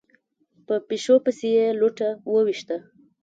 [0.65, 2.77] په پيشو پسې يې لوټه وويشته.